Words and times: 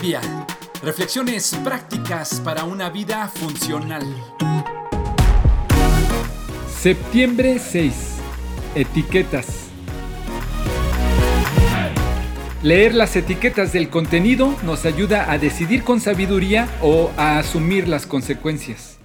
día. 0.00 0.20
Reflexiones 0.82 1.54
prácticas 1.62 2.40
para 2.40 2.64
una 2.64 2.90
vida 2.90 3.28
funcional. 3.28 4.02
Septiembre 6.68 7.58
6. 7.58 7.94
Etiquetas. 8.74 9.68
Leer 12.62 12.94
las 12.94 13.14
etiquetas 13.14 13.72
del 13.72 13.90
contenido 13.90 14.56
nos 14.64 14.86
ayuda 14.86 15.30
a 15.30 15.38
decidir 15.38 15.84
con 15.84 16.00
sabiduría 16.00 16.68
o 16.82 17.12
a 17.16 17.38
asumir 17.38 17.86
las 17.86 18.06
consecuencias. 18.06 18.98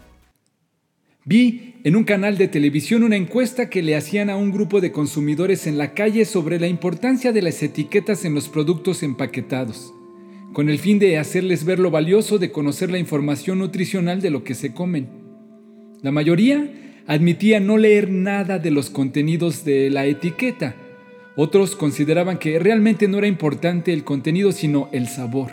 Vi 1.25 1.75
en 1.83 1.95
un 1.95 2.05
canal 2.05 2.37
de 2.37 2.47
televisión 2.47 3.03
una 3.03 3.17
encuesta 3.17 3.69
que 3.69 3.83
le 3.83 3.95
hacían 3.95 4.29
a 4.29 4.35
un 4.35 4.51
grupo 4.51 4.81
de 4.81 4.91
consumidores 4.91 5.67
en 5.67 5.77
la 5.77 5.93
calle 5.93 6.25
sobre 6.25 6.59
la 6.59 6.67
importancia 6.67 7.31
de 7.31 7.41
las 7.43 7.61
etiquetas 7.61 8.25
en 8.25 8.33
los 8.33 8.49
productos 8.49 9.03
empaquetados, 9.03 9.93
con 10.53 10.69
el 10.69 10.79
fin 10.79 10.99
de 10.99 11.17
hacerles 11.17 11.63
ver 11.63 11.79
lo 11.79 11.91
valioso 11.91 12.39
de 12.39 12.51
conocer 12.51 12.89
la 12.89 12.97
información 12.97 13.59
nutricional 13.59 14.21
de 14.21 14.29
lo 14.29 14.43
que 14.43 14.55
se 14.55 14.73
comen. 14.73 15.07
La 16.01 16.11
mayoría 16.11 16.69
admitía 17.07 17.59
no 17.59 17.77
leer 17.77 18.09
nada 18.09 18.59
de 18.59 18.71
los 18.71 18.89
contenidos 18.89 19.63
de 19.63 19.89
la 19.89 20.05
etiqueta. 20.05 20.75
Otros 21.35 21.75
consideraban 21.75 22.37
que 22.37 22.59
realmente 22.59 23.07
no 23.07 23.17
era 23.17 23.27
importante 23.27 23.93
el 23.93 24.03
contenido 24.03 24.51
sino 24.51 24.89
el 24.91 25.07
sabor. 25.07 25.51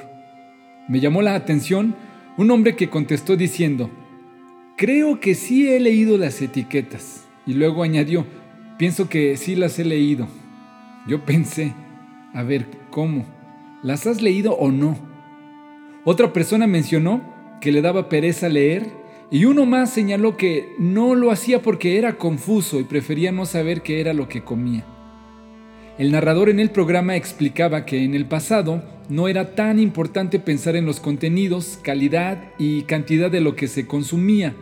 Me 0.89 1.01
llamó 1.01 1.23
la 1.23 1.35
atención 1.35 1.95
un 2.37 2.51
hombre 2.51 2.77
que 2.77 2.89
contestó 2.89 3.37
diciendo, 3.37 3.91
Creo 4.77 5.21
que 5.21 5.35
sí 5.35 5.69
he 5.69 5.81
leído 5.81 6.19
las 6.19 6.43
etiquetas. 6.43 7.27
Y 7.47 7.55
luego 7.55 7.83
añadió, 7.83 8.27
pienso 8.79 9.09
que 9.09 9.37
sí 9.37 9.55
las 9.55 9.79
he 9.79 9.85
leído. 9.85 10.29
Yo 11.07 11.25
pensé, 11.25 11.73
a 12.35 12.43
ver, 12.43 12.67
¿cómo? 12.91 13.36
¿Las 13.87 14.05
has 14.09 14.21
leído 14.21 14.57
o 14.57 14.73
no? 14.73 14.99
Otra 16.05 16.33
persona 16.33 16.67
mencionó 16.67 17.23
que 17.61 17.71
le 17.71 17.83
daba 17.83 18.09
pereza 18.09 18.49
leer 18.49 18.91
y 19.31 19.45
uno 19.45 19.65
más 19.65 19.91
señaló 19.91 20.37
que 20.37 20.75
no 20.81 21.15
lo 21.15 21.31
hacía 21.31 21.63
porque 21.63 21.97
era 21.97 22.19
confuso 22.19 22.81
y 22.81 22.83
prefería 22.83 23.31
no 23.31 23.47
saber 23.47 23.83
qué 23.83 24.01
era 24.01 24.13
lo 24.13 24.29
que 24.29 24.43
comía. 24.43 24.85
El 25.99 26.11
narrador 26.11 26.49
en 26.49 26.59
el 26.59 26.71
programa 26.71 27.15
explicaba 27.15 27.87
que 27.87 28.03
en 28.03 28.17
el 28.17 28.27
pasado 28.27 28.83
no 29.09 29.29
era 29.29 29.55
tan 29.55 29.79
importante 29.79 30.41
pensar 30.41 30.75
en 30.75 30.85
los 30.85 30.99
contenidos, 30.99 31.79
calidad 31.81 32.43
y 32.59 32.83
cantidad 32.83 33.31
de 33.31 33.41
lo 33.41 33.55
que 33.55 33.69
se 33.69 33.87
consumía, 33.87 34.57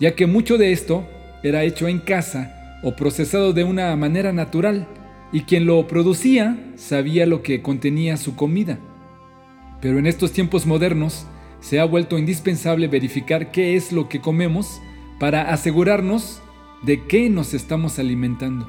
ya 0.00 0.14
que 0.14 0.26
mucho 0.26 0.58
de 0.58 0.72
esto 0.72 1.08
era 1.42 1.64
hecho 1.64 1.88
en 1.88 1.98
casa 1.98 2.78
o 2.82 2.94
procesado 2.94 3.54
de 3.54 3.64
una 3.64 3.96
manera 3.96 4.34
natural, 4.34 4.86
y 5.32 5.42
quien 5.42 5.66
lo 5.66 5.86
producía 5.86 6.72
sabía 6.76 7.26
lo 7.26 7.42
que 7.42 7.62
contenía 7.62 8.16
su 8.16 8.36
comida. 8.36 8.78
Pero 9.80 9.98
en 9.98 10.06
estos 10.06 10.32
tiempos 10.32 10.66
modernos 10.66 11.26
se 11.60 11.80
ha 11.80 11.84
vuelto 11.84 12.18
indispensable 12.18 12.88
verificar 12.88 13.50
qué 13.50 13.76
es 13.76 13.92
lo 13.92 14.08
que 14.08 14.20
comemos 14.20 14.80
para 15.18 15.52
asegurarnos 15.52 16.42
de 16.82 17.06
qué 17.06 17.28
nos 17.28 17.54
estamos 17.54 17.98
alimentando. 17.98 18.68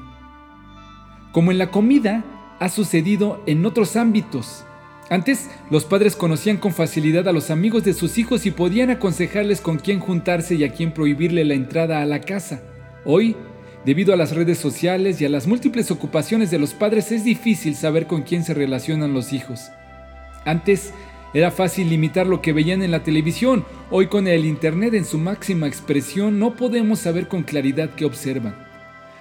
Como 1.32 1.50
en 1.50 1.58
la 1.58 1.70
comida, 1.70 2.24
ha 2.60 2.68
sucedido 2.68 3.42
en 3.46 3.64
otros 3.64 3.96
ámbitos, 3.96 4.64
antes, 5.12 5.50
los 5.68 5.84
padres 5.84 6.16
conocían 6.16 6.56
con 6.56 6.72
facilidad 6.72 7.28
a 7.28 7.32
los 7.32 7.50
amigos 7.50 7.84
de 7.84 7.92
sus 7.92 8.16
hijos 8.16 8.46
y 8.46 8.50
podían 8.50 8.88
aconsejarles 8.88 9.60
con 9.60 9.76
quién 9.78 10.00
juntarse 10.00 10.54
y 10.54 10.64
a 10.64 10.72
quién 10.72 10.94
prohibirle 10.94 11.44
la 11.44 11.52
entrada 11.52 12.00
a 12.00 12.06
la 12.06 12.22
casa. 12.22 12.62
Hoy, 13.04 13.36
debido 13.84 14.12
a 14.12 14.16
las 14.16 14.34
redes 14.34 14.58
sociales 14.58 15.20
y 15.20 15.24
a 15.24 15.28
las 15.28 15.46
múltiples 15.46 15.90
ocupaciones 15.90 16.50
de 16.50 16.58
los 16.58 16.74
padres, 16.74 17.12
es 17.12 17.24
difícil 17.24 17.74
saber 17.74 18.06
con 18.06 18.22
quién 18.22 18.44
se 18.44 18.54
relacionan 18.54 19.14
los 19.14 19.32
hijos. 19.32 19.70
Antes, 20.44 20.92
era 21.34 21.50
fácil 21.50 21.88
limitar 21.88 22.26
lo 22.26 22.42
que 22.42 22.52
veían 22.52 22.82
en 22.82 22.90
la 22.90 23.02
televisión. 23.02 23.64
Hoy 23.90 24.08
con 24.08 24.28
el 24.28 24.44
Internet 24.44 24.92
en 24.94 25.06
su 25.06 25.18
máxima 25.18 25.66
expresión 25.66 26.38
no 26.38 26.56
podemos 26.56 26.98
saber 26.98 27.26
con 27.26 27.42
claridad 27.42 27.90
qué 27.96 28.04
observan. 28.04 28.54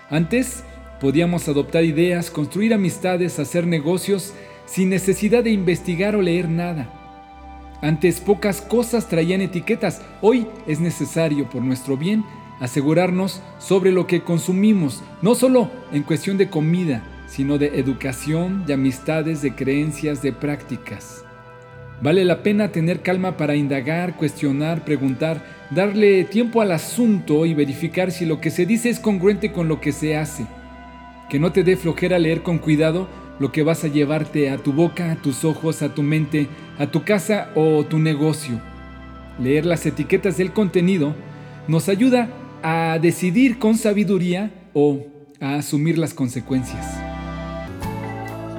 Antes 0.10 0.64
podíamos 1.00 1.48
adoptar 1.48 1.86
ideas, 1.86 2.30
construir 2.30 2.74
amistades, 2.74 3.40
hacer 3.40 3.66
negocios 3.66 4.34
sin 4.66 4.90
necesidad 4.90 5.44
de 5.44 5.52
investigar 5.52 6.16
o 6.16 6.22
leer 6.22 6.50
nada. 6.50 6.90
Antes 7.82 8.20
pocas 8.20 8.62
cosas 8.62 9.08
traían 9.08 9.42
etiquetas, 9.42 10.02
hoy 10.22 10.48
es 10.68 10.80
necesario, 10.80 11.50
por 11.50 11.64
nuestro 11.64 11.98
bien, 11.98 12.24
asegurarnos 12.62 13.42
sobre 13.60 13.92
lo 13.92 14.08
que 14.08 14.22
consumimos, 14.22 15.04
no 15.22 15.36
solo 15.36 15.70
en 15.92 16.04
cuestión 16.04 16.38
de 16.38 16.50
comida, 16.50 17.04
sino 17.28 17.58
de 17.58 17.80
educación, 17.80 18.66
de 18.66 18.76
amistades, 18.76 19.42
de 19.42 19.56
creencias, 19.56 20.22
de 20.22 20.32
prácticas. 20.32 21.26
Vale 22.02 22.24
la 22.24 22.44
pena 22.44 22.72
tener 22.72 23.02
calma 23.02 23.36
para 23.36 23.56
indagar, 23.56 24.16
cuestionar, 24.16 24.86
preguntar, 24.86 25.44
darle 25.72 26.24
tiempo 26.24 26.62
al 26.62 26.72
asunto 26.72 27.46
y 27.46 27.54
verificar 27.54 28.12
si 28.12 28.26
lo 28.26 28.40
que 28.40 28.52
se 28.52 28.66
dice 28.66 28.90
es 28.90 29.00
congruente 29.00 29.52
con 29.52 29.68
lo 29.68 29.82
que 29.82 29.92
se 29.92 30.16
hace. 30.16 30.46
Que 31.30 31.40
no 31.40 31.52
te 31.52 31.64
dé 31.64 31.78
flojera 31.78 32.20
leer 32.20 32.44
con 32.44 32.60
cuidado 32.60 33.08
lo 33.40 33.52
que 33.52 33.64
vas 33.64 33.84
a 33.84 33.88
llevarte 33.88 34.52
a 34.52 34.58
tu 34.58 34.72
boca, 34.72 35.12
a 35.12 35.16
tus 35.16 35.46
ojos, 35.46 35.82
a 35.82 35.96
tu 35.96 36.04
mente, 36.04 36.48
a 36.78 36.88
tu 36.88 37.04
casa 37.04 37.50
o 37.56 37.84
tu 37.86 37.98
negocio. 37.98 38.60
Leer 39.40 39.66
las 39.66 39.86
etiquetas 39.86 40.38
del 40.38 40.54
contenido 40.54 41.16
nos 41.68 41.88
ayuda 41.90 42.30
a 42.64 43.00
decidir 43.02 43.60
con 43.60 43.78
sabiduría 43.78 44.52
o 44.74 45.00
a 45.40 45.56
asumir 45.56 45.98
las 45.98 46.14
consecuencias. 46.14 46.86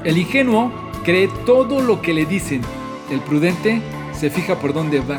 El 0.05 0.19
ingenuo 0.19 0.73
cree 1.05 1.29
todo 1.47 1.81
lo 1.81 2.03
que 2.03 2.13
le 2.13 2.27
dicen. 2.27 2.61
El 3.11 3.21
prudente 3.21 3.81
se 4.13 4.31
fija 4.31 4.59
por 4.59 4.73
dónde 4.73 5.01
va. 5.01 5.19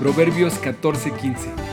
Proverbios 0.00 0.60
14:15. 0.60 1.71